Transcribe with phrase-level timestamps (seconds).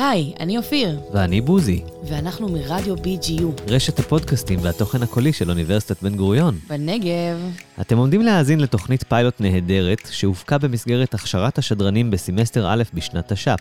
[0.00, 6.16] היי, אני אופיר, ואני בוזי, ואנחנו מרדיו BGU, רשת הפודקאסטים והתוכן הקולי של אוניברסיטת בן
[6.16, 6.58] גוריון.
[6.68, 7.50] בנגב.
[7.80, 13.60] אתם עומדים להאזין לתוכנית פיילוט נהדרת, שהופקה במסגרת הכשרת השדרנים בסמסטר א' בשנת תש"פ.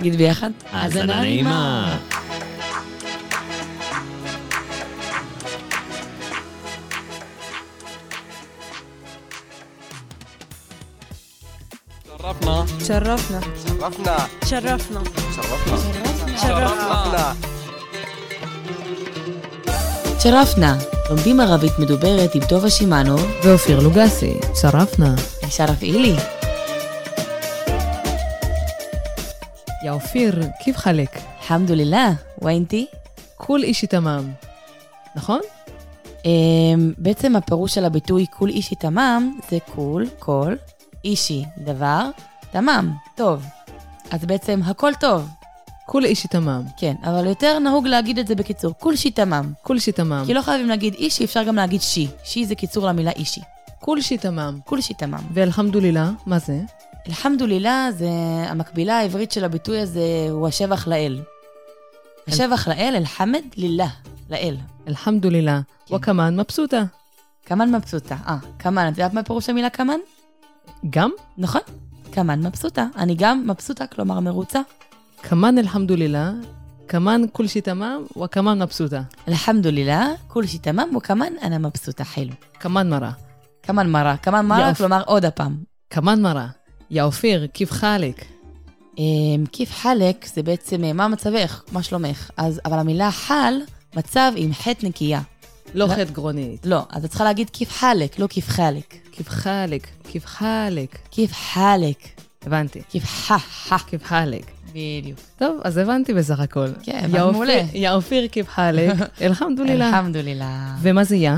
[0.00, 0.50] נגיד ביחד?
[0.72, 1.96] האזנה נעימה.
[12.18, 13.40] شرفنا شرفنا
[14.50, 15.02] شرفنا
[15.36, 17.51] شرفنا شرفنا
[20.23, 20.77] צרפנה,
[21.09, 25.15] לומדים ערבית מדוברת עם טובה שמאנו ואופיר לוגסי, צרפנה.
[25.49, 26.15] שרף אילי.
[29.85, 31.09] יא אופיר, כיף חלק?
[31.39, 32.85] אלחמדוללה, ואינתי?
[33.37, 34.31] כול אישי תמם,
[35.15, 35.39] נכון?
[36.25, 40.55] אמ, בעצם הפירוש של הביטוי כול אישי תמם זה כול, כל,
[41.05, 42.09] אישי, דבר,
[42.51, 43.45] תמם, טוב.
[44.11, 45.29] אז בעצם הכל טוב.
[45.85, 46.61] כול אישי תמם.
[46.77, 49.53] כן, אבל יותר נהוג להגיד את זה בקיצור, כול שי תמם.
[49.61, 50.23] כול שי תמם.
[50.25, 52.07] כי לא חייבים להגיד אישי, אפשר גם להגיד שי.
[52.23, 53.41] שי זה קיצור למילה אישי.
[53.79, 54.59] כול שי תמם.
[54.65, 55.21] כול שי תמם.
[55.33, 56.59] ואלחמדולילה, מה זה?
[57.07, 58.09] אלחמדולילlah זה
[58.47, 61.21] המקבילה העברית של הביטוי הזה הוא השבח לאל.
[62.27, 64.57] השבח לאל, אלחמד לילlah, לאל.
[64.87, 65.59] אלחמדולילה.
[65.85, 65.95] כן.
[65.95, 66.83] וכמן מבסוטה.
[67.45, 68.15] קמן מבסוטה.
[68.27, 69.99] אה, קמן, את יודעת מה פירוש המילה קמן?
[70.89, 71.11] גם?
[71.37, 71.61] נכון.
[72.11, 72.87] קמן מבסוטה.
[72.97, 74.61] אני גם מבסוטה, כלומר מרוצה.
[75.23, 76.31] כמן אלחמדולילה.
[76.87, 79.01] כמן כול שי תמם וכמן מבסוטה.
[79.27, 82.33] אלחמדולילlah, כול שי תמם וכמן אנה מבסוטה חילו.
[82.59, 83.11] כמן מרה.
[83.63, 84.17] כמן מרה.
[84.17, 84.75] כמן מרה.
[84.75, 85.57] כלומר עוד הפעם.
[85.89, 86.47] כמן מרה.
[86.91, 88.25] יא אופיר, כיף חלק.
[88.97, 92.29] אמ, כיף חלק זה בעצם אה, מה מצבך, מה שלומך.
[92.37, 93.53] אז, אבל המילה חל,
[93.95, 95.21] מצב עם חטא נקייה.
[95.73, 95.93] לא לא.
[95.93, 96.65] חטא גרונית.
[96.65, 98.95] לא, אז את צריכה להגיד כיף חלק, לא כיף חלק.
[99.11, 99.87] כיף חלק.
[100.03, 100.97] כיף חלק.
[101.11, 101.97] כיף חלק.
[102.45, 102.81] הבנתי.
[102.89, 103.77] כיף חה חה.
[103.79, 104.62] כיף חלק.
[104.72, 105.18] בדיוק.
[105.38, 106.68] טוב, אז הבנתי בסך הכל.
[106.82, 107.62] כן, יא הבנת אופיר- מעולה.
[107.72, 108.92] יא אופיר כיף חלק,
[109.22, 109.90] אלחמדולילה.
[109.90, 110.78] אלחמדולילlah.
[110.82, 111.32] ומה זה יא?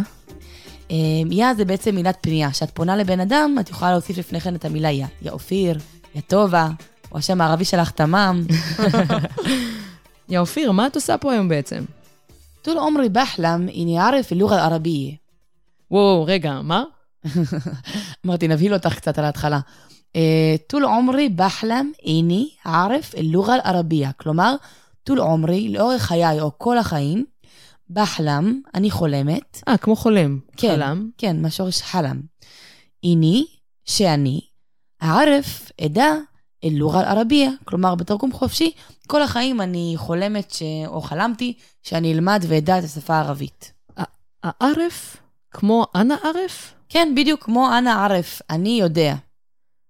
[0.91, 0.97] אמ,
[1.33, 2.51] יא זה בעצם מילת פנייה.
[2.51, 5.07] כשאת פונה לבן אדם, את יכולה להוסיף לפני כן את המילה יא.
[5.23, 5.79] יא אופיר,
[6.15, 6.69] יא טובה,
[7.13, 8.43] או השם הערבי שלך תמם.
[10.29, 11.85] יא אופיר, מה את עושה פה היום בעצם?
[12.63, 15.17] طول عمري بحلم إني أعرف اللغة العربية.
[15.91, 16.85] וואו, רגע, מה?
[18.27, 19.61] אמרתי, נבהיל אותך קצת על ההתחלה.
[20.17, 24.15] אה, طول عمري بحلم إني أعرف اللغة العربية.
[24.17, 24.57] כלומר,
[25.05, 27.25] طول عمري, לאורך חיי או כל החיים,
[27.91, 30.39] בחלם, אני חולמת, אה, כמו חולם.
[30.57, 30.69] כן.
[30.69, 31.11] חלם.
[31.19, 32.21] כן, מהשורש חלם.
[33.05, 33.47] איני,
[33.85, 34.41] שאני,
[35.03, 36.15] אערף, אדע,
[36.65, 37.51] אל-לוגה אל-ערבייה.
[37.65, 38.73] כלומר, בתרגום חופשי,
[39.07, 40.63] כל החיים אני חולמת, ש...
[40.87, 43.73] או חלמתי, שאני אלמד ואדע את השפה הערבית.
[44.43, 45.17] הערף?
[45.51, 46.75] כמו אנא ערף?
[46.89, 49.15] כן, בדיוק כמו אנא ערף, אני יודע.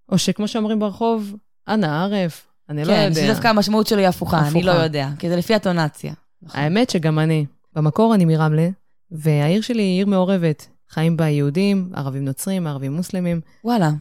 [0.10, 1.36] או שכמו שאומרים ברחוב,
[1.68, 3.22] אנא ערף, אני לא כן, יודע.
[3.22, 4.66] שדווקא המשמעות שלו היא הפוכה, אני הפוכה.
[4.66, 6.14] לא יודע, כי זה לפי הטונציה.
[6.48, 7.46] האמת שגם אני.
[7.74, 8.70] במקור אני מרמלה,
[9.12, 10.68] והעיר שלי היא עיר מעורבת.
[10.90, 13.92] חיים בה יהודים, ערבים נוצרים, ערבים מוסלמים, וואלה,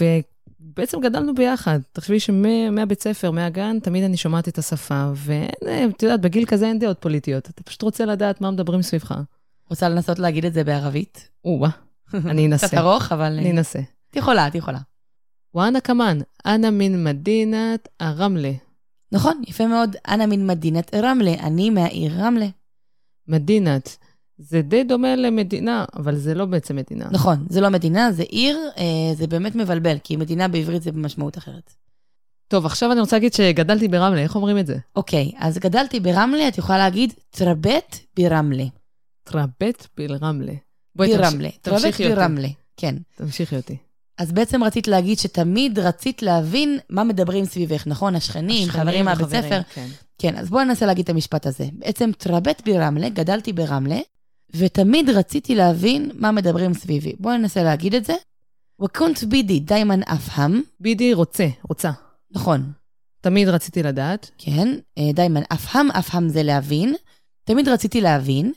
[0.00, 1.78] ובעצם גדלנו ביחד.
[1.92, 6.98] תחשבי שמהבית ספר, מהגן, תמיד אני שומעת את השפה, ואת יודעת, בגיל כזה אין דעות
[7.00, 7.50] פוליטיות.
[7.50, 9.14] אתה פשוט רוצה לדעת מה מדברים סביבך.
[9.70, 11.28] רוצה לנסות להגיד את זה בערבית?
[11.44, 11.70] או-אה,
[12.30, 12.68] אני אנסה.
[12.68, 13.38] קצת ארוך, אבל...
[13.38, 13.78] אני אנסה.
[14.10, 14.78] את יכולה, את יכולה.
[15.54, 18.52] ואנה כמן, אנה מן מדינת הרמלה.
[19.12, 19.96] נכון, יפה מאוד.
[20.08, 22.46] אנא מן מדינת רמלה, אני מהעיר רמלה.
[23.28, 23.96] מדינת.
[24.38, 27.08] זה די דומה למדינה, אבל זה לא בעצם מדינה.
[27.10, 31.38] נכון, זה לא מדינה, זה עיר, אה, זה באמת מבלבל, כי מדינה בעברית זה במשמעות
[31.38, 31.74] אחרת.
[32.48, 34.76] טוב, עכשיו אני רוצה להגיד שגדלתי ברמלה, איך אומרים את זה?
[34.96, 38.64] אוקיי, אז גדלתי ברמלה, את יכולה להגיד תרבט ברמלה.
[39.24, 40.52] טרבט ברמלה.
[40.96, 41.48] בואי ברמלה.
[41.62, 42.14] תרבט תמשיכי אותי.
[42.14, 42.94] ברמלה, כן.
[43.16, 43.76] תמשיכי אותי.
[44.18, 48.16] אז בעצם רצית להגיד שתמיד רצית להבין מה מדברים סביבך, נכון?
[48.16, 49.60] השכנים, חברים מהבית וחברים, ספר.
[49.74, 49.86] כן.
[50.18, 51.64] כן, אז בואי ננסה להגיד את המשפט הזה.
[51.72, 53.98] בעצם תרבט ברמלה, גדלתי ברמלה,
[54.56, 57.12] ותמיד רציתי להבין מה מדברים סביבי.
[57.20, 58.14] בואי ננסה להגיד את זה.
[58.84, 61.90] וקונט בידי דיימן אפהם, בידי רוצה, רוצה.
[62.30, 62.72] נכון,
[63.20, 64.30] תמיד רציתי לדעת.
[64.38, 64.68] כן,
[64.98, 66.94] אה, דיימן אפהם, אפהם זה להבין.
[67.44, 68.52] תמיד רציתי להבין.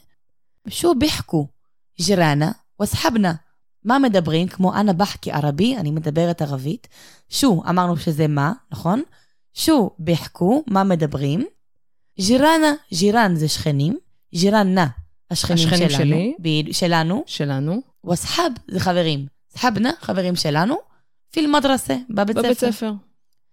[0.69, 1.47] שו ביחקו,
[2.07, 3.33] ג'ראנה וסחבנה.
[3.85, 4.47] מה מדברים?
[4.47, 6.87] כמו אנה בחקי ערבי, אני מדברת ערבית.
[7.29, 9.01] שו, אמרנו שזה מה, נכון?
[9.53, 11.45] שו ביחקו, מה מדברים?
[12.19, 13.97] ג'יראנה, ג'ירן זה שכנים.
[14.35, 14.87] ג'יראנה,
[15.31, 15.99] השכנים, השכנים שלנו.
[15.99, 16.33] שלי.
[16.39, 17.23] ב- שלנו.
[17.25, 19.25] שלנו, וסחב זה חברים.
[19.49, 20.75] סחבנה, חברים שלנו.
[21.31, 22.47] פיל מדרסה, בבית ספר.
[22.47, 22.93] בבית ספר.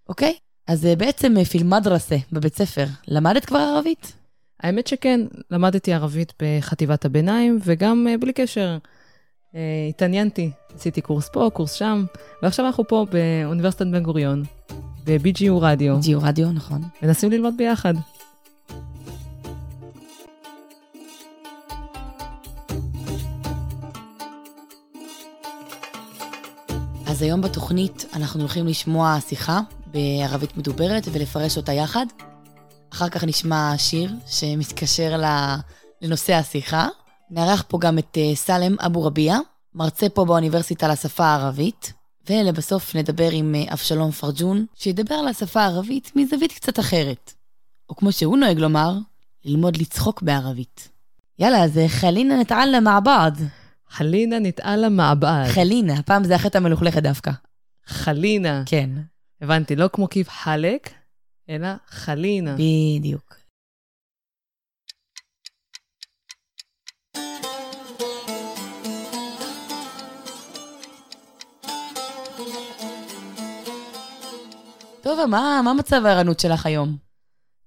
[0.08, 0.34] אוקיי?
[0.66, 2.84] אז אה, בעצם אה, פיל מדרסה בבית ספר.
[3.08, 4.12] למדת כבר ערבית?
[4.60, 5.20] האמת שכן,
[5.50, 8.78] למדתי ערבית בחטיבת הביניים, וגם אה, בלי קשר,
[9.88, 10.50] התעניינתי.
[10.74, 12.04] עשיתי קורס פה, קורס שם,
[12.42, 14.42] ועכשיו אנחנו פה באוניברסיטת בן גוריון,
[15.04, 16.82] ב-BGU רדיו, ג'יו רדיו, נכון.
[17.02, 17.94] מנסים ללמוד ביחד.
[27.06, 32.06] אז היום בתוכנית אנחנו הולכים לשמוע שיחה בערבית מדוברת ולפרש אותה יחד.
[32.92, 35.20] אחר כך נשמע שיר שמתקשר
[36.02, 36.88] לנושא השיחה.
[37.30, 39.38] נארח פה גם את אה, סלם אבו רביע,
[39.74, 41.92] מרצה פה באוניברסיטה לשפה הערבית.
[42.30, 47.32] ולבסוף נדבר עם אה, אבשלום פרג'ון, שידבר על השפה הערבית מזווית קצת אחרת.
[47.90, 48.92] או כמו שהוא נוהג לומר,
[49.44, 50.88] ללמוד לצחוק בערבית.
[51.38, 53.32] יאללה, אז אה, חלינה נתעלם מעבד.
[53.88, 55.44] חלינה נתעלה מעבד.
[55.48, 57.30] חלינה, הפעם זה החטא המלוכלכת דווקא.
[57.86, 58.62] חלינה.
[58.66, 58.90] כן,
[59.42, 60.90] הבנתי, לא כמו כיף חלק,
[61.48, 62.54] אלא חלינה.
[62.54, 63.37] בדיוק.
[75.08, 76.96] טוב, מה, מה מצב הערנות שלך היום?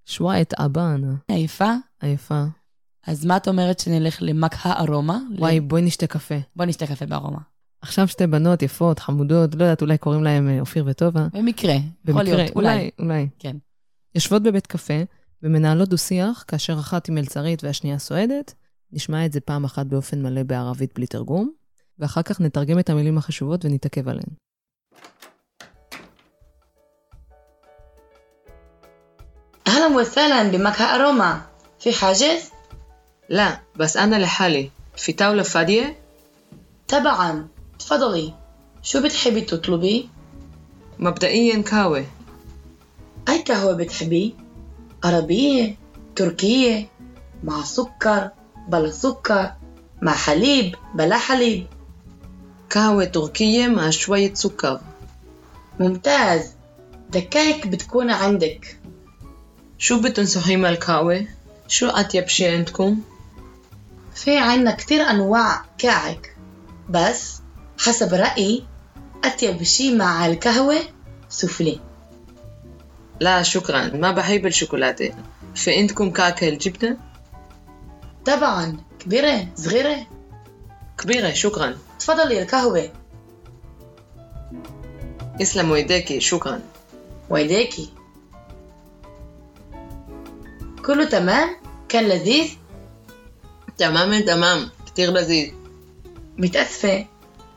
[0.06, 1.74] שוואי את אבן, עייפה?
[2.02, 2.44] עייפה.
[3.08, 5.20] אז מה את אומרת שנלך למקהה ארומה?
[5.38, 6.36] וואי, בואי נשתה קפה.
[6.56, 7.38] בוא נשתה קפה בארומה.
[7.82, 11.28] עכשיו שתי בנות יפות, חמודות, לא יודעת, אולי קוראים להם אה, אופיר וטובה.
[11.34, 12.68] במקרה, יכול במקרה, להיות, אולי.
[12.68, 13.28] אולי, אולי.
[13.40, 13.58] כן.
[14.16, 15.04] יושבות בבית קפה
[15.44, 18.54] ומנהלות דו-שיח, כאשר אחת היא מלצרית והשנייה סועדת.
[18.92, 21.52] נשמע את זה פעם אחת באופן מלא בערבית בלי תרגום,
[22.00, 24.30] ואחר כך נתרגם את המילים החשובות ונתעכב עליהן.
[29.68, 31.42] أهلا وسهلا بمقهى أروما.
[31.80, 32.50] في حاجز؟
[33.30, 34.72] لا بس أنا لحالي.
[34.98, 35.98] في طاولة فاضية؟
[36.88, 37.48] طبعا
[37.80, 38.34] تفضلي.
[38.82, 40.10] شو بتحبي تطلبي؟
[41.00, 42.06] مبدئيا كاوي.
[43.30, 44.36] أي قهوة بتحبي؟
[45.04, 45.76] عربية
[46.16, 46.88] تركية
[47.44, 48.30] مع سكر
[48.68, 49.54] بلا سكر
[50.02, 51.68] مع حليب بلا حليب.
[52.70, 54.82] قهوة تركية مع شوية سكر.
[55.80, 56.52] ممتاز.
[57.10, 58.81] دكايك بتكون عندك.
[59.82, 61.26] شو بتنصحي مع القهوة؟
[61.68, 63.02] شو أطيب شي عندكم؟
[64.16, 66.36] في عنا كتير أنواع كعك
[66.90, 67.42] بس
[67.80, 68.66] حسب رأيي
[69.24, 70.78] أطيب شي مع القهوة
[71.30, 71.80] سوفلي
[73.20, 75.14] لا شكرا ما بحب الشوكولاتة.
[75.56, 76.98] في عندكم كعكة الجبنة؟
[78.26, 80.08] طبعا كبيرة صغيرة.
[80.98, 81.78] كبيرة شكرا.
[82.00, 82.90] تفضلي القهوة.
[85.40, 86.62] يسلموا يديكي شكرا.
[87.30, 88.01] ويديكي.
[90.87, 91.57] كله تمام؟
[91.89, 92.51] كان لذيذ؟
[93.79, 95.53] تماما تمام كتير لذيذ
[96.39, 97.07] متأسفة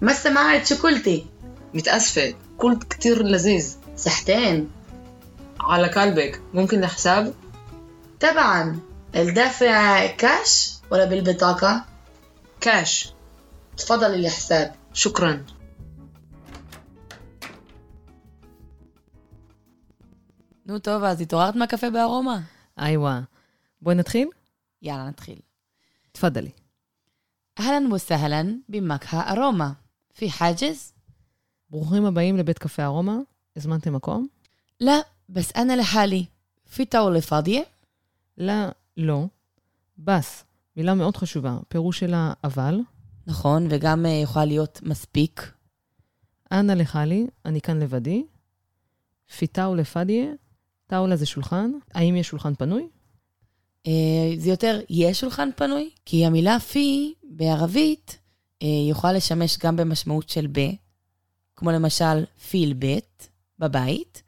[0.01, 1.25] ما سمعت شو قلتي
[1.73, 4.71] متأسفة قلت كتير لذيذ صحتين
[5.59, 7.33] على قلبك ممكن الحساب؟
[8.21, 8.79] طبعا
[9.15, 11.85] الدافع كاش ولا بالبطاقة؟
[12.61, 13.13] كاش
[13.77, 15.45] تفضلي الحساب شكرا
[20.65, 22.39] נו טוב, אז התעוררת מהקפה בארומה?
[22.79, 23.23] أيوة
[23.81, 24.29] בואי נתחיל?
[24.81, 25.39] יאללה, נתחיל.
[26.11, 26.51] תפדלי.
[27.59, 29.73] أهلا وسهلا بمقهى أروما
[30.13, 30.93] في حاجز؟
[31.69, 33.17] ברוכים הבאים לבית קפה ארומה.
[33.55, 34.27] הזמנתם מקום?
[34.79, 36.25] لا بس أنا لحالي
[36.65, 37.65] في طاولة فاضية؟
[38.37, 38.53] לא,
[38.97, 39.25] לא.
[39.97, 40.43] בס,
[40.75, 41.57] מילה מאוד חשובה.
[41.67, 42.79] פירוש שלה אבל.
[43.27, 45.51] נכון, וגם אה, יכולה להיות מספיק.
[46.51, 48.23] אנא לך לי, אני כאן לבדי.
[49.37, 50.25] פיתאו לפדיה,
[50.86, 52.88] טאולה זה שולחן, האם יש שולחן פנוי?
[53.86, 53.92] אה,
[54.38, 58.18] זה יותר, יש שולחן פנוי, כי המילה פי בערבית
[58.62, 60.60] אה, יכולה לשמש גם במשמעות של ב,
[61.56, 64.22] כמו למשל פיל בית, בבית,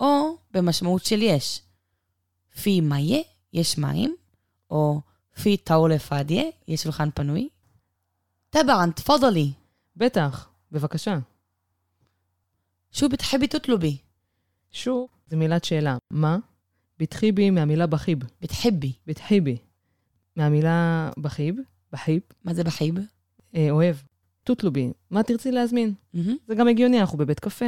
[0.00, 1.62] או במשמעות של יש.
[2.62, 4.14] פי מאיה, יש מים,
[4.70, 5.00] או
[5.42, 7.48] פי טאולה פאדיה, יש שולחן פנוי.
[8.50, 9.52] טבען, תפדלי.
[9.96, 11.18] בטח, בבקשה.
[12.92, 13.96] שו בתחבי תותלו בי.
[14.72, 15.96] שו זו מילת שאלה.
[16.10, 16.38] מה?
[16.98, 18.18] בתחיבי מהמילה בחיב.
[18.40, 18.92] בתחבי.
[19.06, 19.56] בתחיבי.
[20.36, 21.56] מהמילה בחיב,
[21.92, 22.94] בחיב, מה זה בחיב?
[23.54, 23.96] אה, אוהב.
[24.44, 25.94] תותלובי, מה תרצי להזמין?
[26.14, 26.36] מהמם.
[26.48, 27.66] זה גם הגיוני, אנחנו בבית קפה.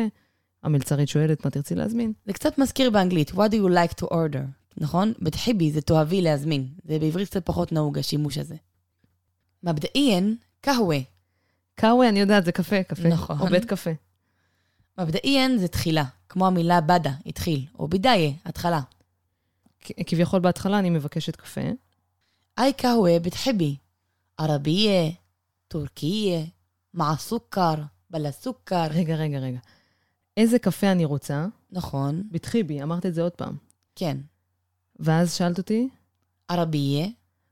[0.63, 2.13] המלצרית שואלת מה תרצי להזמין.
[2.27, 4.45] זה קצת מזכיר באנגלית, what do you like to order,
[4.77, 5.13] נכון?
[5.21, 6.69] בתחיבי זה תאהבי להזמין.
[6.85, 8.55] זה בעברית קצת פחות נהוג, השימוש הזה.
[9.63, 10.99] מבדאיין, קהווה.
[11.75, 13.09] קאווה, אני יודעת, זה קפה, קפה.
[13.09, 13.39] נכון.
[13.41, 13.91] או בית קפה.
[15.01, 18.81] מבדאיין זה תחילה, כמו המילה בדה, התחיל, או בידאיה, התחלה.
[20.07, 21.61] כביכול בהתחלה אני מבקשת קפה.
[22.61, 23.77] אי קהווה בתחבי,
[24.39, 25.11] ערבייה,
[25.69, 26.45] טורקייה,
[26.95, 27.75] מע סוכר,
[28.11, 28.87] בלה סוכר.
[28.91, 29.59] רגע, רגע, רגע.
[30.37, 31.47] איזה קפה אני רוצה?
[31.71, 32.23] נכון.
[32.31, 33.57] בתחיבי, אמרת את זה עוד פעם.
[33.97, 34.17] כן.
[34.99, 35.89] ואז שאלת אותי?
[36.49, 37.07] ערבייה.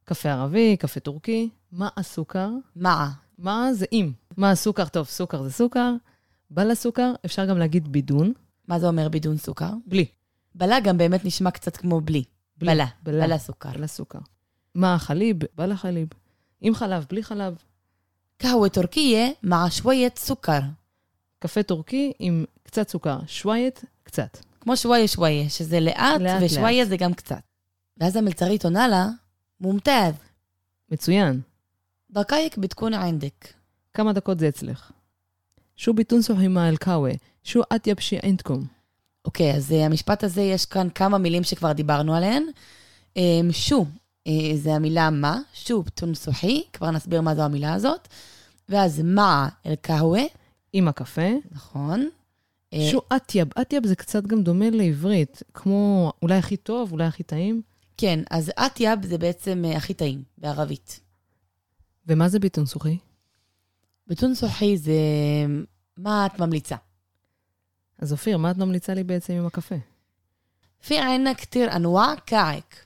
[0.05, 1.49] קפה ערבי, קפה טורקי.
[1.73, 2.51] מה הסוכר?
[2.77, 3.11] מה.
[3.39, 4.13] מה זה אם.
[4.37, 4.89] מה הסוכר?
[4.89, 5.95] טוב, סוכר זה סוכר.
[6.51, 8.33] בלה סוכר, אפשר גם להגיד בידון.
[8.69, 9.73] מה זה אומר בידון סוכר?
[9.87, 10.07] בלי.
[10.55, 12.25] בלה גם באמת נשמע קצת כמו בלי.
[12.57, 12.71] בלי.
[12.71, 12.87] בלה.
[13.03, 13.27] בלה.
[13.27, 13.71] בלה סוכר.
[13.71, 14.19] בלה סוכר.
[14.75, 15.37] מה חליב?
[15.55, 16.09] בלה חליב.
[16.61, 17.55] עם חלב, בלי חלב.
[18.37, 20.61] קהווה טורקיה מעה שויית סוכר.
[21.39, 23.19] קפה טורקי עם קצת סוכר.
[23.27, 24.39] שוויית, קצת.
[24.61, 27.41] כמו שוואיה שוואיה, שזה לאט, לאט, ושוואיה זה גם קצת.
[27.97, 29.09] ואז המלצרית עונה לה,
[29.61, 30.15] מומתז,
[30.91, 31.41] מצוין.
[32.11, 33.49] דקאיק בתקון עינדק.
[33.95, 34.91] כמה דקות זה אצלך.
[35.81, 37.13] שו ביטונסו הימה אל קאווה,
[37.45, 38.67] שו את יבשי אינטקום.
[39.25, 42.43] אוקיי, אז אה, המשפט הזה, יש כאן כמה מילים שכבר דיברנו עליהן.
[43.17, 43.87] אה, שו,
[44.27, 48.09] אה, זה המילה מה, שו בתון סוחי, כבר נסביר מה זו המילה הזאת.
[48.69, 50.23] ואז מה אל קהווה,
[50.73, 51.31] עם הקפה.
[51.51, 52.09] נכון.
[52.73, 57.23] אה, שו אטיאב, אטיאב זה קצת גם דומה לעברית, כמו אולי הכי טוב, אולי הכי
[57.23, 57.63] טעים.
[57.97, 61.01] כן, אז אטיאב זה בעצם הכי טעים בערבית.
[62.07, 62.97] ומה זה ביטון סוחי?
[64.10, 64.94] בתון סוחי זה
[65.98, 66.76] מה את ממליצה.
[68.00, 69.76] אז אופיר, מה את ממליצה לי בעצם עם הקפה?
[70.80, 72.86] في عنا كتير أنواع كعك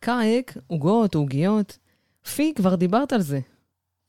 [0.00, 1.78] קאייק, עוגות, עוגיות.
[2.36, 3.40] פי, כבר דיברת על זה.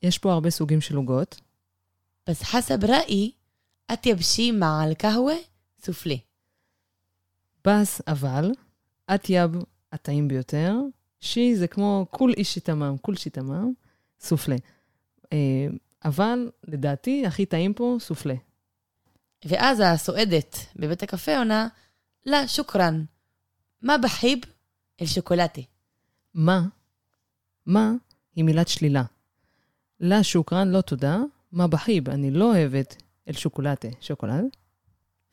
[0.02, 1.40] יש פה הרבה סוגים של עוגות.
[2.28, 3.32] بس حسب رأيي
[3.90, 5.34] أطيب شي مع القهوة
[5.82, 6.18] سوفلي
[7.64, 8.50] בס, אבל,
[9.06, 9.54] אטיאב,
[9.92, 10.74] הטעים ביותר.
[11.20, 13.72] שי זה כמו כול אישי תמם, כול שי תמם,
[14.20, 14.56] סופלה.
[16.05, 18.35] אבל לדעתי הכי טעים פה סופלה.
[19.45, 21.67] ואז הסועדת בבית הקפה עונה,
[22.25, 23.05] לה שוכרן.
[23.81, 24.39] מה בחיב?
[25.01, 25.65] אל שוקולטי.
[26.33, 26.61] מה?
[27.65, 27.91] מה
[28.35, 29.03] היא מילת שלילה.
[29.99, 31.17] לה שוקרן, לא תודה.
[31.51, 32.09] מה בחיב?
[32.09, 33.87] אני לא אוהבת אל שוקולטה.
[34.01, 34.45] שוקולד?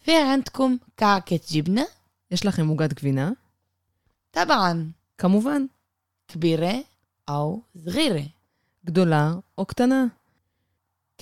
[0.07, 1.83] ואנתקום קעקת ג'יבנה?
[2.31, 3.31] יש לכם עוגת גבינה?
[4.31, 4.91] טבען.
[5.19, 5.67] כמובן.
[6.29, 6.75] כבירה
[7.31, 8.23] או זרירה.
[8.85, 10.07] גדולה או קטנה.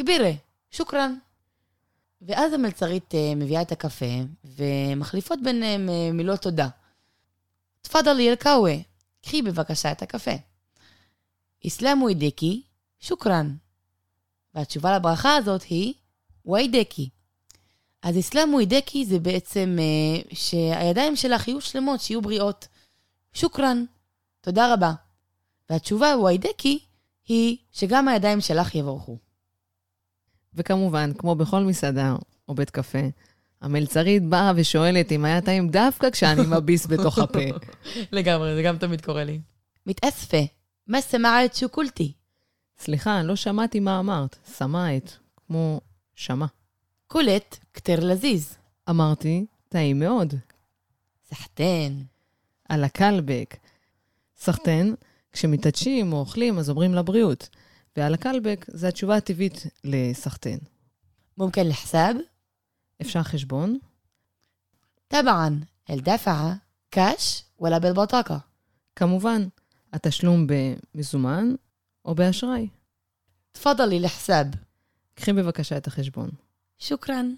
[0.03, 0.31] כבירה,
[0.71, 1.15] שוכרן.
[2.23, 4.05] ואז המלצרית אה, מביאה את הקפה,
[4.45, 6.69] ומחליפות ביניהם אה, מילות תודה.
[7.83, 8.75] תפאדל ירקאווה,
[9.23, 10.31] קחי בבקשה את הקפה.
[11.67, 12.63] אסלאם ווידקי,
[13.01, 13.57] שוכרן.
[14.55, 15.95] והתשובה לברכה הזאת היא
[16.45, 17.09] ווידקי.
[18.03, 22.69] אז אסלאם ווידקי זה בעצם אה, שהידיים שלך יהיו שלמות, שיהיו בריאות.
[23.33, 23.85] שוכרן,
[24.41, 24.93] תודה רבה.
[25.71, 26.79] והתשובה ווידקי
[27.29, 29.30] היא שגם הידיים שלך יבורכו.
[30.55, 32.17] וכמובן, כמו בכל מסעדה
[32.49, 32.99] או בית קפה,
[33.61, 37.39] המלצרית באה ושואלת אם היה טעים דווקא כשאני מביס בתוך הפה.
[38.13, 39.41] לגמרי, זה גם תמיד קורה לי.
[39.87, 40.43] מתאספה,
[40.87, 42.13] מה סמעת שוקולתי?
[42.79, 44.37] סליחה, לא שמעתי מה אמרת.
[44.47, 45.17] סמעת,
[45.47, 45.81] כמו
[46.15, 46.47] שמע.
[47.07, 48.57] קולט, כתר לזיז.
[48.91, 50.35] אמרתי, טעים מאוד.
[51.29, 51.93] סחטן.
[52.69, 53.57] על הקלבק.
[54.39, 54.93] סחטן,
[55.33, 57.49] כשמתעדשים או אוכלים, אז אומרים לבריאות.
[57.97, 60.59] ועל הקלבק זה התשובה הטבעית לסחטיין.
[61.39, 62.15] מומכן לחסב?
[63.03, 63.79] אפשר חשבון.
[65.09, 66.55] טבען, אל-דפעה,
[66.91, 68.39] קאש ולא בלבוטקה.
[68.97, 69.49] כמובן,
[69.93, 71.55] התשלום במזומן
[72.05, 72.69] או באשראי.
[73.53, 74.45] תפדלי לחסב.
[75.15, 76.31] קחי בבקשה את החשבון.
[76.79, 77.35] שוכרן.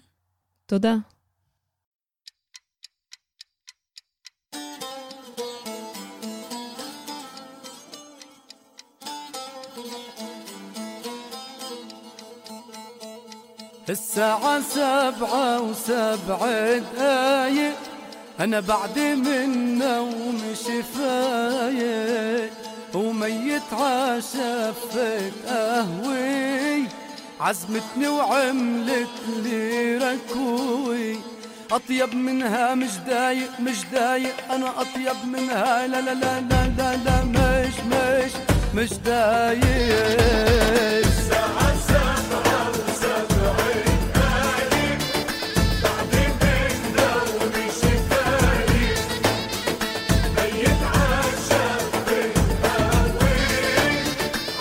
[0.65, 0.95] תודה.
[13.89, 16.37] الساعة سبعة وسبع
[16.77, 17.75] دقايق.
[18.39, 22.51] أنا بعد من نوم شفايق.
[22.93, 26.83] وميت عشفة قهوي
[27.39, 31.17] عزمتني وعملت لي ركوي.
[31.71, 34.35] أطيب منها مش دايق مش دايق.
[34.51, 38.31] أنا أطيب منها لا لا لا لا لا, لا مش مش
[38.75, 40.33] مش دايق.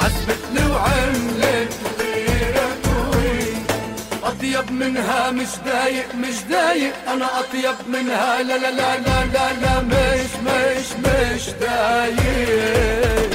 [0.05, 2.85] عزمتني وعملت غيرك
[3.17, 3.41] وي
[4.25, 6.95] أطيب منها مش دايق مش دايق.
[7.09, 8.43] أنا أطيب منها.
[8.43, 13.32] لا لا لا لا لا, لا مش مش مش دايق.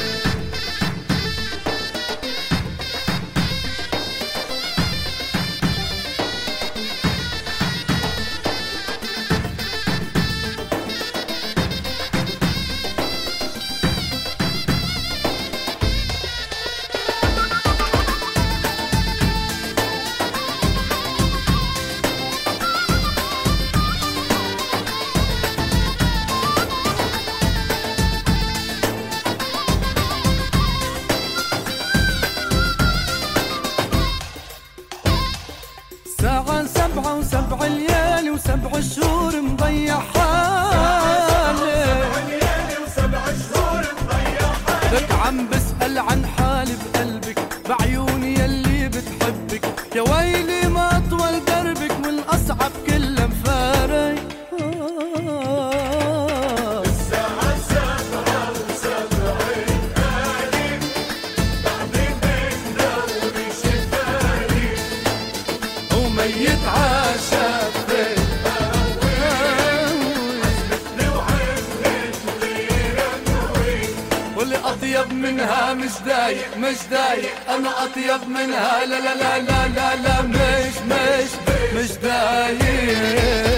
[75.87, 77.49] مش دايق مش دايق.
[77.49, 78.85] أنا أطيب منها.
[78.85, 81.31] لا لا لا لا لا مش مش
[81.75, 83.56] مش دايق.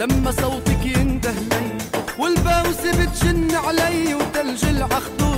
[0.00, 1.78] لما صوتك ينده لي
[2.18, 5.29] والبوسة بتشن علي وتلج العخدودك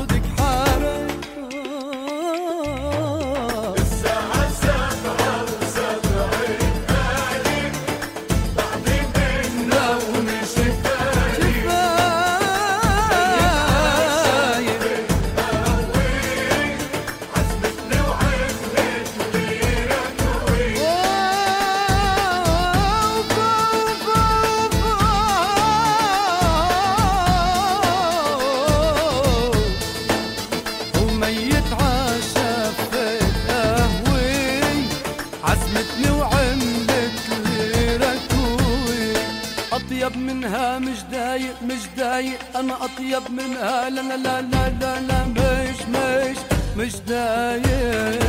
[43.12, 46.38] انا اطيب منها لا لا لا لا لا, لا مش مش
[46.78, 48.28] مش دايق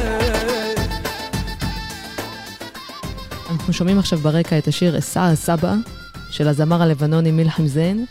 [3.51, 5.77] אנחנו שומעים עכשיו ברקע את השיר א-סעה א-סבעה
[6.31, 8.05] של הזמר הלבנוני מלחם זן.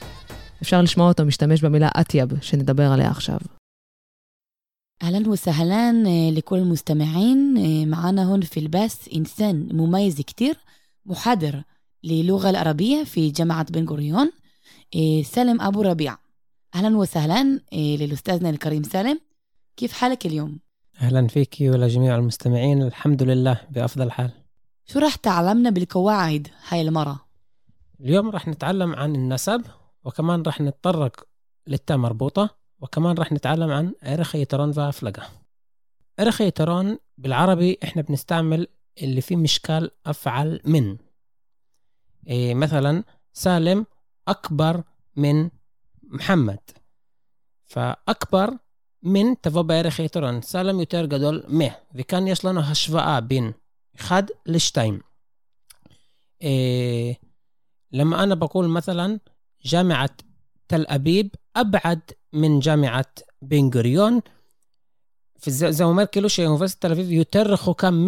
[0.62, 3.38] אפשר לשמוע אותו משתמש במילה אטיאב, שנדבר עליה עכשיו.
[5.04, 10.58] أهلا وسهلا آه، لكل المستمعين آه، معنا هون في البث إنسان مميز كتير
[11.06, 11.64] محاضر
[12.04, 14.32] للغة العربية في جامعة بن غوريون
[14.96, 15.22] آه،
[16.75, 19.21] أهلا وسهلا آه، للأستاذنا الكريم سالم.
[19.77, 20.59] كيف حالك اليوم؟
[21.01, 22.83] أهلا فيك ولجميع المستمعين.
[22.83, 24.31] الحمد لله بأفضل حال.
[24.87, 27.21] شو راح تعلمنا بالقواعد هاي المرة؟
[28.01, 29.65] اليوم راح نتعلم عن النسب
[30.05, 31.27] وكمان راح نتطرق
[31.67, 35.23] للتاء مربوطة وكمان راح نتعلم عن عرخ يترون وأفلقة
[36.19, 38.67] عرخ يترون بالعربي إحنا بنستعمل
[39.03, 40.97] اللي فيه مشكال أفعل من.
[42.29, 43.87] إيه مثلا سالم
[44.29, 44.83] أكبر
[45.17, 45.51] من
[46.12, 46.58] محمد
[47.66, 48.50] فأكبر
[49.04, 50.42] من תבוא בערך יתרון.
[50.42, 51.62] סלם יותר גדול מ,
[51.96, 53.52] וכאן יש לנו השוואה בין
[54.00, 54.78] 1 ל-2.
[56.42, 57.16] إيه
[57.92, 59.20] لما أنا بقول مثلا
[59.66, 60.10] جامعة
[60.68, 62.00] تل أبيب أبعد
[62.34, 63.06] من جامعة
[63.42, 64.20] بن גוריון,
[65.48, 68.06] וזה זה אומר כאילו שאוניברסיטת תל אביב יותר רחוקה מ,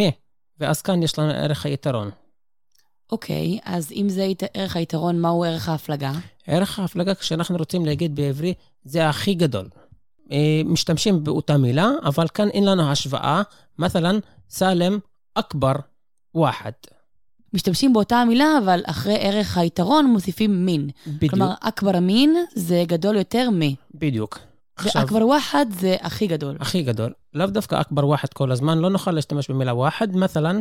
[0.60, 2.12] ואז כאן יש לנו ערך היתרון.
[3.12, 6.12] אוקיי, אז אם זה ית- ערך היתרון, מהו ערך ההפלגה?
[6.47, 9.69] ערך ההפלגה, כשאנחנו רוצים להגיד בעברית, זה הכי גדול.
[10.33, 13.43] אה, משתמשים באותה מילה, אבל כאן אין לנו השוואה.
[13.79, 14.19] מתלן,
[14.51, 14.99] סלם
[15.35, 15.73] אכבר
[16.35, 16.73] ואחד.
[17.53, 20.91] משתמשים באותה המילה, אבל אחרי ערך היתרון מוסיפים מין.
[21.07, 21.35] בדיוק.
[21.35, 23.61] כלומר, אכבר מין זה גדול יותר מ.
[23.95, 24.39] בדיוק.
[24.85, 26.57] ואכבר ואחד זה הכי גדול.
[26.61, 27.13] הכי גדול.
[27.35, 30.17] לאו דווקא אכבר ואחד כל הזמן, לא נוכל להשתמש במילה ואחד.
[30.17, 30.61] מתלן,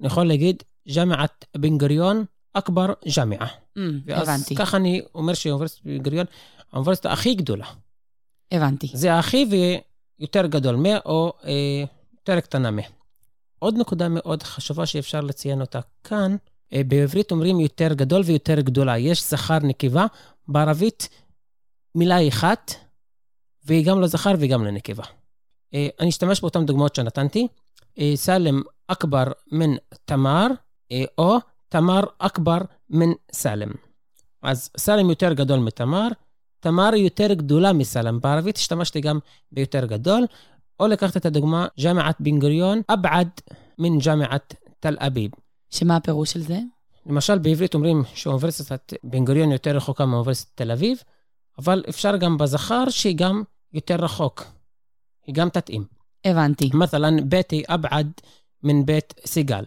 [0.00, 0.62] אני יכול להגיד,
[0.96, 2.92] ג'מעת בן גוריון אכבר.
[3.78, 6.26] Mm, ואז הבנתי, ככה אני אומר שאוניברסיטת בן גוריון,
[6.72, 7.66] האוניברסיטה הכי גדולה.
[8.52, 8.88] הבנתי.
[8.92, 12.78] זה הכי ויותר גדול מ, או אה, יותר קטנה מ.
[13.58, 16.36] עוד נקודה מאוד חשובה שאפשר לציין אותה כאן,
[16.72, 18.98] אה, בעברית אומרים יותר גדול ויותר גדולה.
[18.98, 20.06] יש זכר נקבה,
[20.48, 21.08] בערבית
[21.94, 22.74] מילה אחת,
[23.64, 25.04] והיא גם לזכר וגם לנקבה.
[25.74, 27.48] אה, אני אשתמש באותן דוגמאות שנתנתי.
[27.98, 29.70] אה, סלם אכבר מן
[30.04, 30.46] תמר,
[30.92, 31.36] אה, או
[31.71, 32.57] תמר אכבר
[32.89, 33.71] מן סלם.
[34.43, 36.07] אז סלם יותר גדול מתמר,
[36.59, 38.19] תמר יותר גדולה מסלם.
[38.19, 39.19] בערבית השתמשתי גם
[39.51, 40.25] ביותר גדול,
[40.79, 43.29] או לקחת את הדוגמה, ג'מעת בן גוריון, אבעד
[43.79, 45.31] מן ג'אמעת תל אביב.
[45.69, 46.59] שמה הפירוש של זה?
[47.05, 50.97] למשל, בעברית אומרים שאוניברסיטת בן גוריון יותר רחוקה מאוניברסיטת תל אביב,
[51.59, 54.43] אבל אפשר גם בזכר שהיא גם יותר רחוק.
[55.27, 55.85] היא גם תתאים.
[56.25, 56.69] הבנתי.
[56.73, 58.11] مثلا ביתי אבעד
[58.63, 59.63] מן בית סיגל.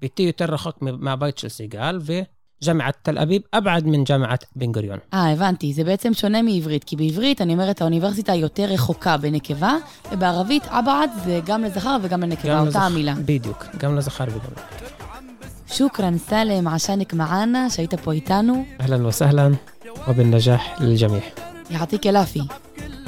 [0.00, 4.98] ביתי יותר רחוק מהבית של סיגל, וג'אמעת תל אביב אבעד מן ג'אמעת בן גוריון.
[5.14, 5.72] אה, הבנתי.
[5.72, 9.74] זה בעצם שונה מעברית, כי בעברית אני אומרת האוניברסיטה יותר רחוקה בנקבה,
[10.12, 12.82] ובערבית אבעד זה גם לזכר וגם לנקבה, גם אותה לזכר.
[12.82, 13.14] המילה.
[13.24, 14.86] בדיוק, גם לזכר וגם לנקבה.
[15.68, 18.64] שוכרן סאלם עשאנק מעאנה, שהיית פה איתנו.
[18.80, 19.52] אהלן וסהלן,
[20.08, 21.20] ובנג'אח ללג'מיע.
[21.70, 22.40] יעתיק אלאפי.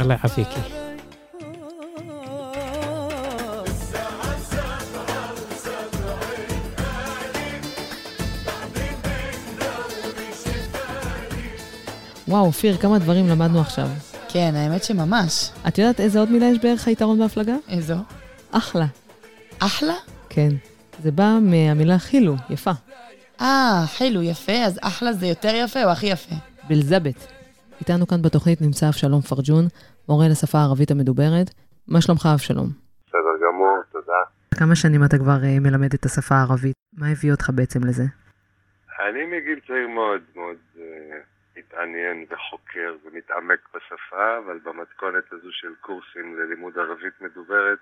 [0.01, 0.78] אללה יעפיקי.
[12.29, 13.87] וואו, אופיר, כמה דברים למדנו עכשיו.
[14.29, 15.51] כן, האמת שממש.
[15.69, 17.55] את יודעת איזה עוד מילה יש בערך היתרון בהפלגה?
[17.69, 17.95] איזו?
[18.51, 18.85] אחלה.
[19.59, 19.95] אחלה?
[20.29, 20.49] כן.
[21.03, 22.71] זה בא מהמילה חילו, יפה.
[23.41, 26.35] אה, חילו, יפה, אז אחלה זה יותר יפה או הכי יפה?
[26.69, 27.33] בלזבת.
[27.81, 29.65] איתנו כאן בתוכנית נמצא אבשלום פרג'ון,
[30.09, 31.51] מורה לשפה הערבית המדוברת.
[31.89, 32.69] מה שלומך, אבשלום?
[33.07, 34.23] בסדר גמור, תודה.
[34.55, 36.75] כמה שנים אתה כבר uh, מלמד את השפה הערבית?
[36.97, 38.05] מה הביא אותך בעצם לזה?
[39.09, 40.81] אני מגיל צעיר מאוד מאוד uh,
[41.69, 47.79] מתעניין וחוקר ומתעמק בשפה, אבל במתכונת הזו של קורסים ללימוד ערבית מדוברת,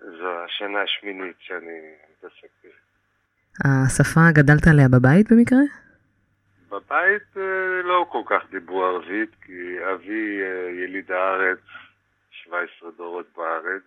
[0.00, 2.74] זו השנה השמינית שאני מתעסק בזה.
[3.64, 5.58] השפה, גדלת עליה בבית במקרה?
[6.68, 7.38] בבית uh,
[7.84, 11.58] לא כל כך דיברו ערבית, כי אבי uh, יליד הארץ,
[12.30, 13.82] 17 דורות בארץ,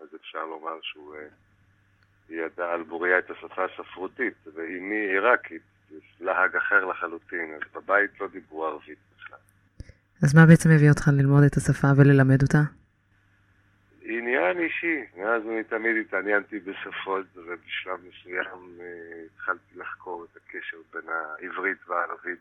[0.00, 5.62] אז אפשר לומר שהוא uh, ידע על בוריה את השפה הספרותית, ואימי עיראקית,
[6.20, 9.38] להג אחר לחלוטין, אז בבית לא דיברו ערבית בכלל.
[10.22, 12.58] אז מה בעצם הביא אותך ללמוד את השפה וללמד אותה?
[14.02, 18.86] עניין אישי, מאז אני תמיד התעניינתי בשפות, ובשלב מסוים אה,
[19.26, 22.38] התחלתי לחקור את הקשר בין העברית והערבית.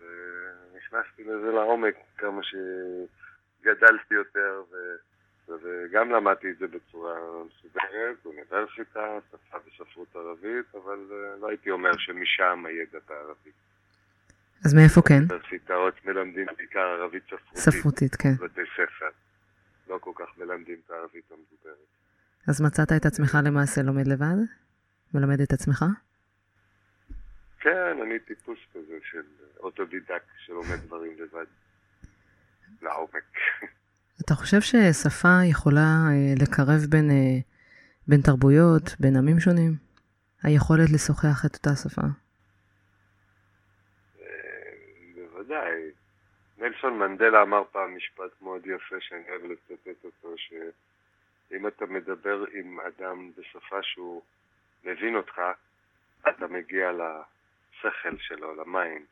[0.00, 4.76] ונכנסתי לזה לעומק כמה שגדלתי יותר, ו...
[5.48, 7.14] וגם למדתי את זה בצורה
[7.46, 13.54] מסודרת, אוניברסיטה, שפה וספרות ערבית, אבל אה, לא הייתי אומר שמשם הידע בערבית.
[14.64, 15.14] אז מאיפה כן?
[15.14, 17.58] אוניברסיטאות מלמדים בעיקר ערבית ספרותית.
[17.58, 18.34] ספרותית, כן.
[18.38, 19.08] בבתי ספר.
[19.88, 21.86] לא כל כך מלמדים את הערבית המדוברת.
[22.48, 24.36] אז מצאת את עצמך למעשה לומד לבד?
[25.14, 25.84] מלמד את עצמך?
[27.60, 29.22] כן, אני טיפוס כזה של
[29.60, 31.46] אוטודידקט שלומד דברים לבד.
[32.82, 33.24] לעומק.
[34.24, 37.38] אתה חושב ששפה יכולה אה, לקרב בין, אה,
[38.08, 39.72] בין תרבויות, בין עמים שונים?
[40.42, 42.06] היכולת לשוחח את אותה שפה?
[45.14, 45.90] בוודאי.
[46.58, 52.78] נלסון מנדלה אמר פעם משפט מאוד יפה שאני אוהב לצטט אותו, שאם אתה מדבר עם
[52.80, 54.22] אדם בשפה שהוא
[54.84, 55.40] מבין אותך,
[56.28, 59.04] אתה מגיע לשכל שלו, למים.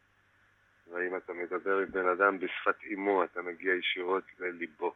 [0.90, 4.94] ואם אתה מדבר עם בן אדם בשפת אימו, אתה מגיע ישירות לליבו.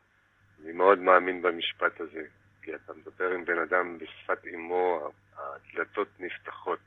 [0.62, 2.22] אני מאוד מאמין במשפט הזה,
[2.62, 6.80] כי אתה מדבר עם בן אדם בשפת אימו, הדלתות נפתחות.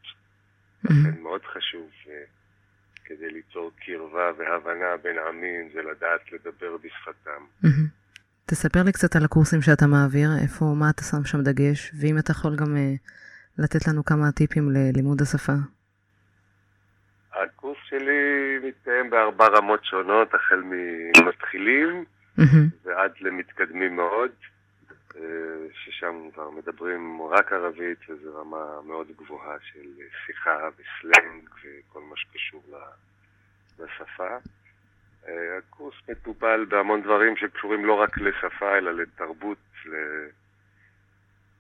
[0.84, 2.24] לכן מאוד חשוב אה,
[3.06, 7.46] כדי ליצור קרבה והבנה בין עמים, זה לדעת לדבר בשפתם.
[8.46, 12.32] תספר לי קצת על הקורסים שאתה מעביר, איפה, מה אתה שם שם דגש, ואם אתה
[12.32, 15.54] יכול גם uh, לתת לנו כמה טיפים ללימוד השפה.
[17.90, 22.06] שלי מתקיים בארבע רמות שונות, החל ממתחילים
[22.84, 24.32] ועד למתקדמים מאוד,
[25.16, 25.22] אה,
[25.74, 29.88] ששם כבר מדברים רק ערבית, וזו רמה מאוד גבוהה של
[30.26, 32.64] שיחה וסלנג וכל מה שקשור
[33.80, 34.38] לשפה.
[35.28, 39.58] אה, הקורס מטופל בהמון דברים שקשורים לא רק לשפה, אלא לתרבות,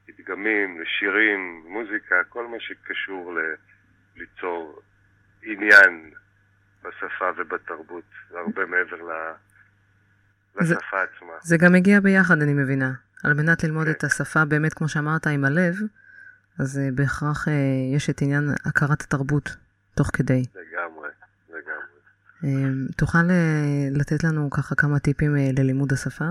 [0.08, 3.40] לפתגמים, לשירים, מוזיקה, כל מה שקשור ל...
[4.18, 4.82] ליצור
[5.43, 6.12] עניין
[6.84, 8.97] בשפה ובתרבות, הרבה מעבר
[10.56, 11.34] לשפה זה, עצמה.
[11.41, 12.91] זה גם מגיע ביחד, אני מבינה.
[13.23, 13.91] על מנת ללמוד כן.
[13.91, 15.76] את השפה, באמת, כמו שאמרת, עם הלב,
[16.60, 17.52] אז uh, בהכרח uh,
[17.95, 19.56] יש את עניין הכרת התרבות
[19.95, 20.43] תוך כדי.
[20.56, 21.10] לגמרי,
[21.50, 22.88] לגמרי.
[22.89, 23.23] Uh, תוכל
[23.91, 26.26] לתת לנו ככה כמה טיפים ללימוד השפה?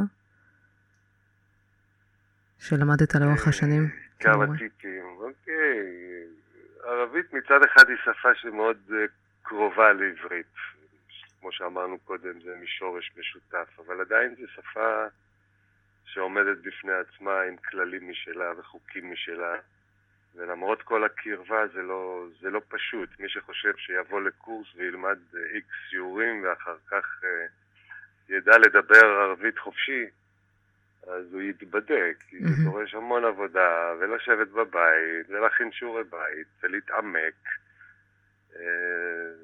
[2.59, 3.89] שלמדת לאורך השנים?
[4.21, 4.47] כמה?
[4.59, 6.06] טיפים, אוקיי.
[6.87, 9.05] ערבית מצד אחד היא שפה שמאוד אה,
[9.43, 10.55] קרובה לעברית.
[11.41, 15.07] כמו שאמרנו קודם, זה משורש משותף, אבל עדיין זו שפה
[16.05, 19.57] שעומדת בפני עצמה עם כללים משלה וחוקים משלה.
[20.35, 23.09] ולמרות כל הקרבה זה לא, זה לא פשוט.
[23.21, 25.19] מי שחושב שיבוא לקורס וילמד
[25.55, 27.47] איקס שיעורים ואחר כך אה,
[28.29, 30.07] ידע לדבר ערבית חופשי,
[31.07, 32.65] אז הוא יתבדק, כי זה.
[32.65, 37.35] דורש המון עבודה, ולשבת בבית, ולהכין שיעורי בית, ולהתעמק.
[38.57, 38.61] אה,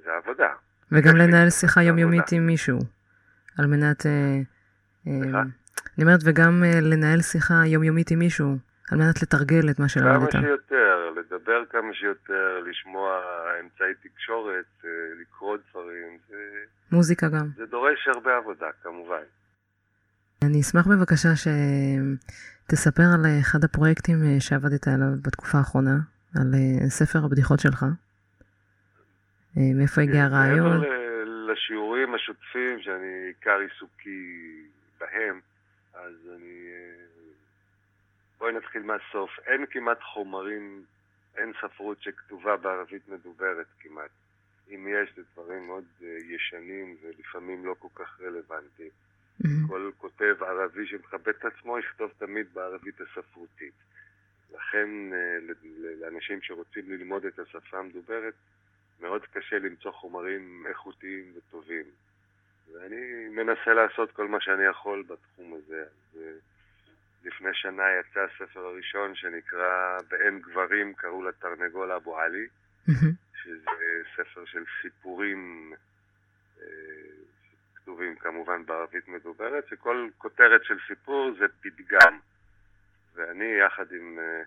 [0.04, 0.52] זה עבודה.
[0.92, 2.32] וגם לנהל שיחה יומיומית.
[2.32, 2.78] עם מישהו,
[3.58, 4.06] על מנת...
[4.06, 4.40] אה,
[5.06, 5.42] אה?
[5.96, 8.56] אני אומרת, וגם לנהל שיחה יומיומית עם מישהו,
[8.92, 10.32] על מנת לתרגל את מה כמה שלמדת.
[10.32, 13.20] שיותר, לדבר כמה שיותר, לשמוע
[13.60, 14.84] אמצעי תקשורת,
[15.20, 16.36] לקרוא דברים, זה,
[16.92, 17.48] מוזיקה גם.
[17.56, 19.22] זה דורש הרבה עבודה, כמובן.
[20.46, 25.96] אני אשמח בבקשה שתספר על אחד הפרויקטים אה, שעבדת עליו בתקופה האחרונה,
[26.36, 27.82] על אה, ספר הבדיחות שלך.
[29.56, 30.80] אה, מאיפה הגיע הרעיון?
[30.80, 34.62] מעבר לשיעורים השוטפים שאני עיקר עיסוקי
[35.00, 35.40] בהם,
[35.94, 36.68] אז אני...
[38.38, 39.30] בואי נתחיל מהסוף.
[39.46, 40.84] אין כמעט חומרים,
[41.36, 44.10] אין ספרות שכתובה בערבית מדוברת כמעט.
[44.70, 45.84] אם יש, זה דברים מאוד
[46.28, 48.90] ישנים ולפעמים לא כל כך רלוונטיים.
[49.40, 49.68] מהמם.
[49.68, 53.74] כל כותב ערבי שמכבד את עצמו יכתוב תמיד בערבית הספרותית.
[54.54, 55.38] לכן אה,
[56.00, 58.34] לאנשים שרוצים ללמוד את השפה המדוברת,
[59.00, 61.84] מאוד קשה למצוא חומרים איכותיים וטובים.
[62.72, 65.82] ואני מנסה לעשות כל מה שאני יכול בתחום הזה.
[65.82, 66.32] אז, אה,
[67.24, 72.46] לפני שנה יצא הספר הראשון שנקרא "באין גברים", קראו לתרנגול אבו עלי.
[72.86, 73.12] מהמם.
[73.42, 75.72] שזה ספר של סיפורים
[76.62, 76.66] אה,
[77.92, 82.18] כתובים כמובן בערבית מדוברת, שכל כותרת של סיפור זה פתגם.
[83.14, 84.42] ואני יחד עם אה,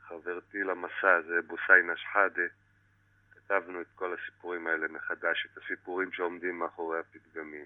[0.00, 2.42] חברתי למסע הזה, בוסיינה שחאדה,
[3.30, 7.64] כתבנו את כל הסיפורים האלה מחדש, את הסיפורים שעומדים מאחורי הפתגמים.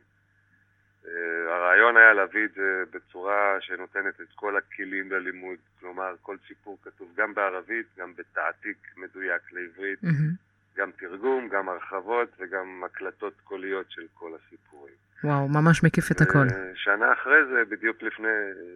[1.06, 6.78] אה, הרעיון היה להביא את זה בצורה שנותנת את כל הכלים ללימוד, כלומר כל סיפור
[6.82, 10.49] כתוב גם בערבית, גם בתעתיק מדויק לעברית, מהמם.
[10.76, 14.94] גם תרגום, גם הרחבות וגם הקלטות קוליות של כל הסיפורים.
[15.24, 16.46] וואו, ממש מקיף את הכל.
[16.74, 18.28] שנה אחרי זה, בדיוק לפני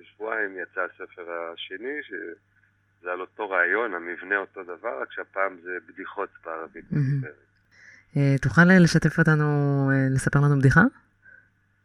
[0.02, 6.28] שבועיים, יצא הספר השני, שזה על אותו רעיון, המבנה אותו דבר, רק שהפעם זה בדיחות
[6.44, 6.84] בערבית.
[8.16, 9.44] אה, תוכל לשתף אותנו,
[9.92, 10.80] אה, לספר לנו בדיחה?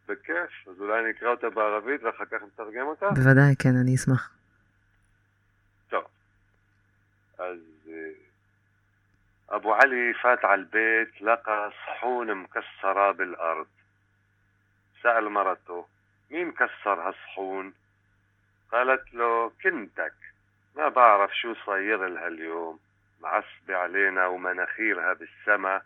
[0.08, 3.06] בכיף, אז אולי אני אקרא אותה בערבית ואחר כך נתרגם אותה?
[3.10, 4.39] בוודאי, כן, אני אשמח.
[9.50, 13.68] أبو علي فات على البيت لقى صحون مكسرة بالأرض.
[15.02, 15.86] سأل مرته
[16.30, 17.74] مين كسر هالصحون؟
[18.72, 20.14] قالت له كنتك.
[20.76, 22.80] ما بعرف شو صاير لها اليوم
[23.20, 25.82] معصبة علينا ومناخيرها بالسما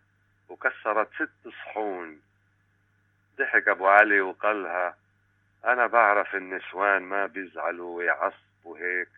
[0.49, 2.21] وكسرت ست صحون.
[3.39, 4.97] ضحك أبو علي وقالها
[5.65, 9.09] أنا بعرف النسوان ما بيزعلوا ويعصبوا هيك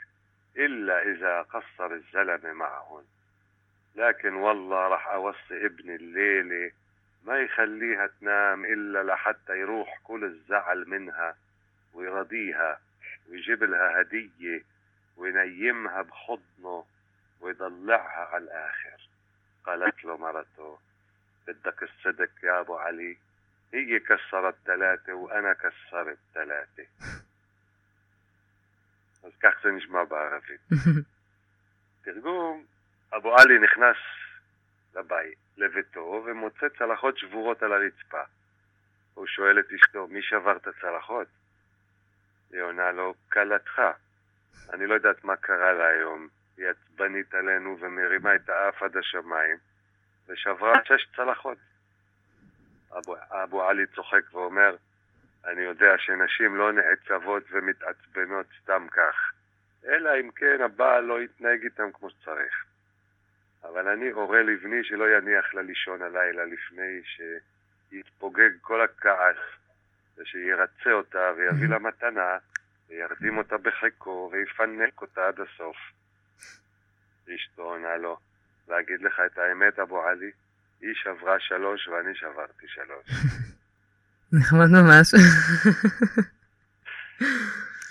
[0.57, 3.05] إلا إذا قصر الزلمة معهم.
[3.97, 6.73] لكن والله راح أوصي ابني الليلة
[7.25, 11.37] ما يخليها تنام إلا لحتى يروح كل الزعل منها
[11.95, 12.81] ويرضيها
[13.29, 14.63] ويجيب لها هدية
[15.17, 16.85] وينيمها بحضنه
[17.41, 19.09] ويضلعها على الآخر.
[19.65, 20.79] قالت له مرته
[21.49, 23.17] بدك الصدق يا أبو علي؟
[23.75, 26.87] هي كسرت ثلاثة وأنا كسرت ثلاثة.
[29.25, 30.45] بس كخسنش ما بعرف
[32.05, 32.67] تقوم
[33.13, 33.97] אבו עלי נכנס
[34.95, 38.23] לבית, לביתו, ומוצא צלחות שבורות על הרצפה.
[39.15, 41.29] הוא שואל את אשתו, מי שבר את הצלחות?
[42.53, 43.83] היא עונה לו, כלתך.
[44.73, 46.29] אני לא יודעת מה קרה לה היום.
[46.57, 49.57] היא עצבנית עלינו ומרימה את האף עד השמיים,
[50.29, 51.59] ושברה שש צלחות.
[52.99, 54.77] אבו, אבו עלי צוחק ואומר,
[55.45, 59.33] אני יודע שנשים לא נעצבות ומתעצבנות סתם כך,
[59.87, 62.65] אלא אם כן הבעל לא יתנהג איתם כמו שצריך.
[63.69, 67.01] אבל אני הורה לבני שלא יניח לה לישון הלילה לפני
[67.91, 69.37] שיתפוגג כל הכעס,
[70.19, 72.37] ושירצה אותה ויביא לה מתנה,
[72.89, 75.77] וירדים אותה בחיקו ויפנק אותה עד הסוף.
[77.35, 78.19] אשתו עונה לו,
[78.69, 80.31] להגיד לך את האמת, אבו עלי,
[80.81, 83.11] היא שברה שלוש ואני שברתי שלוש.
[84.33, 85.15] נחמד ממש.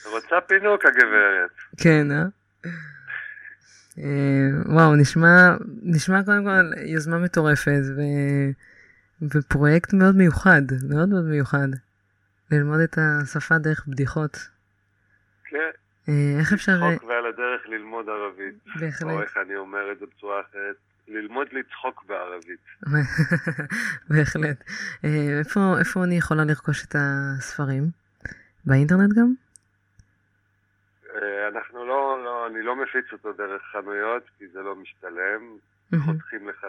[0.05, 1.51] רוצה פינוק, הגברת.
[1.83, 2.23] כן, אה?
[3.99, 8.01] אה, וואו, נשמע, נשמע קודם כל יוזמה מטורפת ו...
[9.21, 11.67] ופרויקט מאוד מיוחד, מאוד מאוד מיוחד.
[12.51, 14.37] ללמוד את השפה דרך בדיחות.
[15.45, 15.57] כן,
[16.09, 16.71] אה, איך אפשר...
[16.71, 18.55] לצחוק ועל הדרך ללמוד ערבית.
[18.67, 19.23] או בהחלט.
[19.23, 20.75] איך אני אומר את זה בצורה אחרת,
[21.07, 22.59] ללמוד לצחוק בערבית.
[24.09, 24.63] בהחלט.
[25.05, 27.83] אה, איפה, איפה אני יכולה לרכוש את הספרים?
[28.65, 29.33] באינטרנט גם?
[31.15, 35.57] אה, אנחנו לא, לא, אני לא מפיץ אותו דרך חנויות, כי זה לא משתלם.
[36.05, 36.67] חותכים לך 90%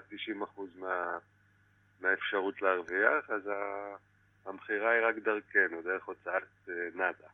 [0.78, 1.18] מה,
[2.00, 3.50] מהאפשרות להרוויח, אז
[4.46, 7.28] המכירה היא רק דרכנו, דרך הוצאת אה, נאדה.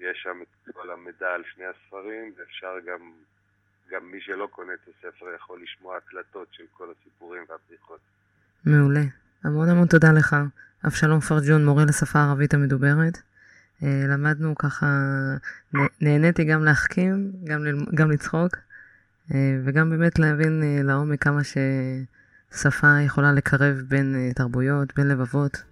[0.00, 3.12] יש שם את כל המידע על שני הספרים ואפשר גם,
[3.90, 8.00] גם מי שלא קונה את הספר יכול לשמוע הקלטות של כל הסיפורים והבדיחות.
[8.64, 9.00] מעולה.
[9.44, 10.36] המון המון תודה לך.
[10.86, 13.18] אבשלום פרג'ון, מורה לשפה הערבית המדוברת.
[13.82, 14.86] אה, למדנו ככה,
[15.74, 18.56] נה- נהניתי גם להחכים, גם, גם לצחוק,
[19.34, 25.62] אה, וגם באמת להבין אה, לעומק כמה ששפה יכולה לקרב בין תרבויות, בין לבבות,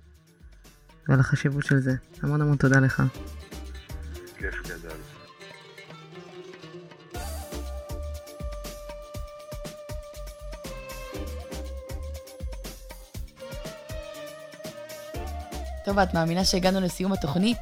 [1.08, 1.92] ועל החשיבות של זה.
[2.22, 3.02] המון המון תודה לך.
[4.38, 4.98] כיף גדול.
[15.84, 17.58] טוב, את מאמינה שהגענו לסיום התוכנית?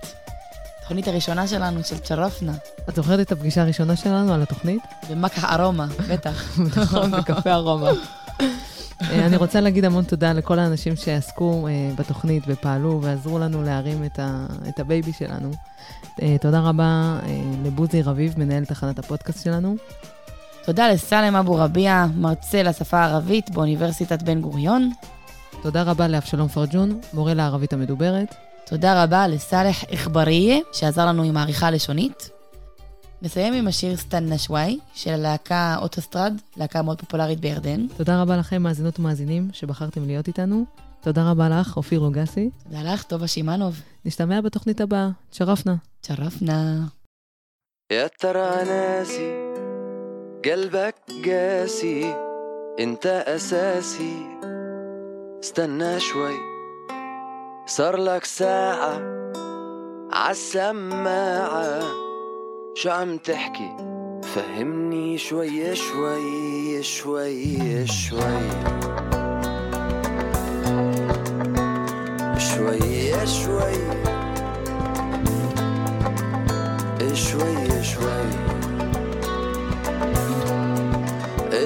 [0.78, 2.52] התוכנית הראשונה שלנו, של צ'רפנה,
[2.88, 4.82] את זוכרת את הפגישה הראשונה שלנו על התוכנית?
[5.10, 6.58] במקח ארומה, בטח.
[6.76, 7.90] נכון, בקפה ארומה.
[9.02, 14.04] אה, אני רוצה להגיד המון תודה לכל האנשים שעסקו אה, בתוכנית ופעלו ועזרו לנו להרים
[14.04, 15.50] את, ה, את הבייבי שלנו.
[16.22, 17.18] אה, תודה רבה
[17.64, 19.76] לבועז רביב, מנהל תחנת הפודקאסט שלנו.
[20.64, 24.90] תודה לסלם אבו רביע, מרצה לשפה הערבית באוניברסיטת בן גוריון.
[25.62, 28.35] תודה רבה לאבשלום פרג'ון, מורה לערבית המדוברת.
[28.66, 32.36] תודה רבה לסאלח איכבריה, שעזר לנו עם העריכה הלשונית.
[33.25, 37.88] נסיים עם השיר סטן נשוואי, של הלהקה אוטוסטרד, להקה מאוד פופולרית בירדן.
[37.97, 40.65] תודה רבה לכם, מאזינות ומאזינים, שבחרתם להיות איתנו.
[41.01, 42.49] תודה רבה לך, אופיר רוגסי.
[42.63, 43.81] תודה לך, טובה שמאנוב.
[44.05, 45.10] נשתמע בתוכנית הבאה.
[45.29, 45.75] תשרפנה.
[46.01, 46.86] צ'רפנה.
[47.91, 49.31] يا ترى ناسي
[50.45, 52.15] قلبك قاسي
[52.79, 54.15] انت اساسي
[55.43, 56.38] استنى شوي
[57.65, 59.01] صار لك ساعة
[60.12, 61.81] عالسماعة
[62.76, 63.70] شو عم تحكي؟
[64.22, 68.50] فهمني شوي شوي شوي شوي.
[72.38, 73.76] شوي شوي.
[77.14, 78.28] شوي شوي.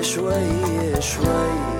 [0.02, 1.79] شوي شوي.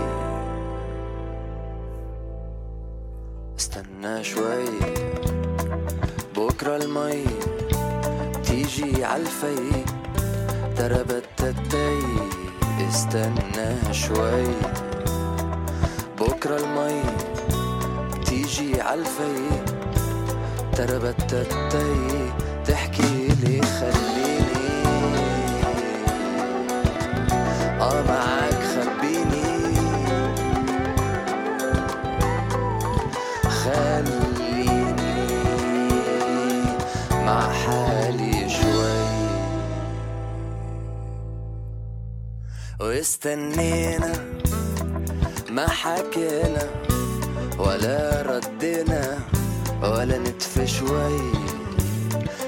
[9.40, 9.86] فايق.
[10.76, 11.98] ترى بتتي
[12.88, 14.48] استنى شوي.
[16.20, 17.02] بكرة المي
[18.26, 19.64] تيجي عالفايق
[20.76, 22.32] ترى بتتي
[43.24, 44.12] واستنينا
[45.50, 46.68] ما حكينا
[47.58, 49.18] ولا ردينا
[49.82, 51.32] ولا نتف شوي.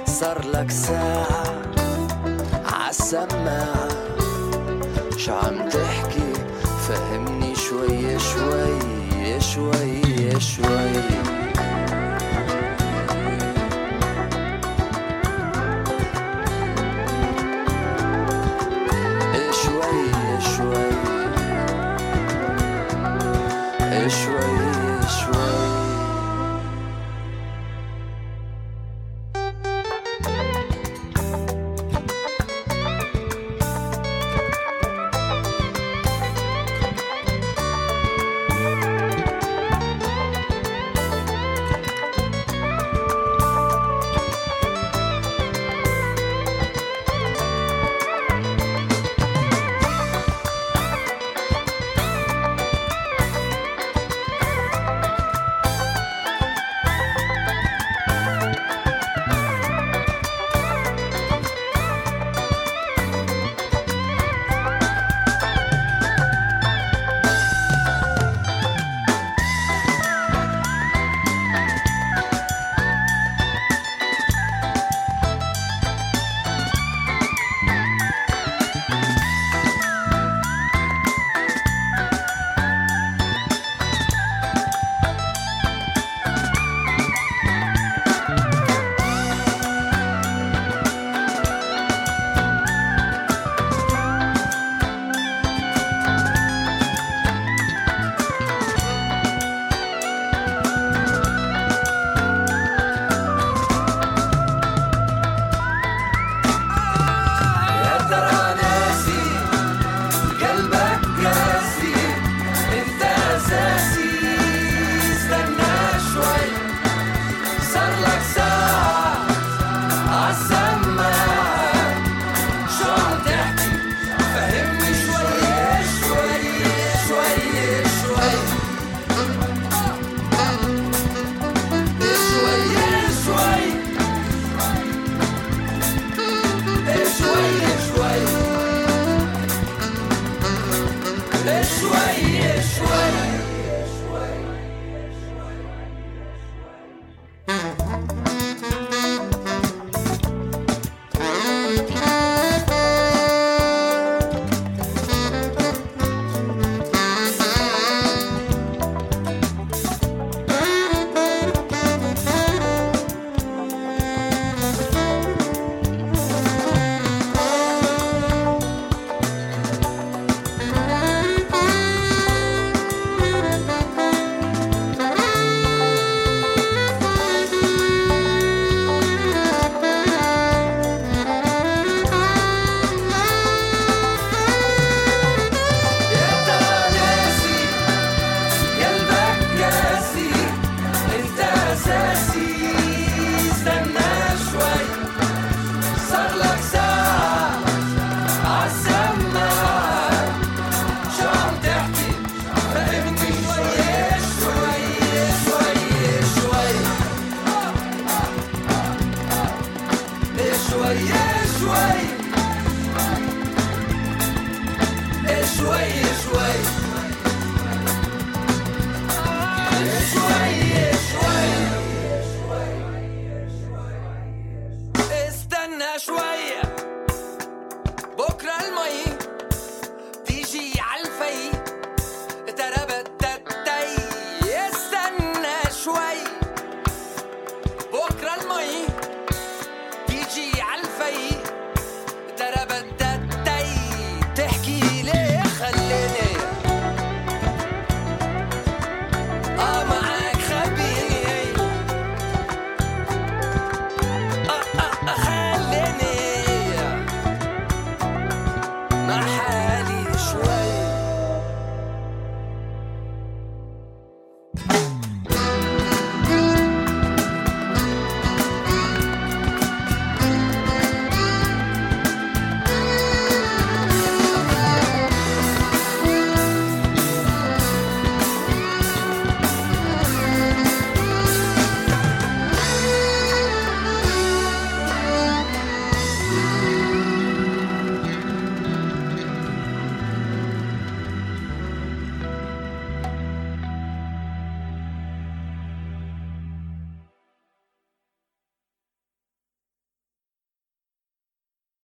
[0.06, 1.62] صار لك ساعة
[2.64, 3.88] عالسماعة
[5.16, 6.32] شو عم تحكي؟
[6.88, 11.21] فهمني شوي شوي شوي شوي شوي.